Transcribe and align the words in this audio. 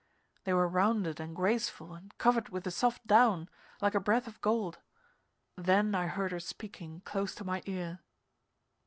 They 0.45 0.53
were 0.53 0.67
rounded 0.67 1.19
and 1.19 1.35
graceful 1.35 1.93
and 1.93 2.11
covered 2.17 2.49
with 2.49 2.65
a 2.65 2.71
soft 2.71 3.05
down, 3.05 3.49
like 3.81 3.93
a 3.93 3.99
breath 3.99 4.25
of 4.25 4.41
gold. 4.41 4.79
Then 5.55 5.93
I 5.93 6.07
heard 6.07 6.31
her 6.31 6.39
speaking 6.39 7.01
close 7.01 7.35
to 7.35 7.43
my 7.45 7.61
ear. 7.67 7.99